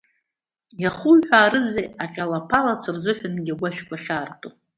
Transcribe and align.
Иахуҳәаарызеи 0.83 1.87
аҟьалаԥалацәа 2.03 2.91
рзыҳәангьы 2.95 3.53
агәашәқәа 3.53 3.95
ахьаарту? 3.99 4.51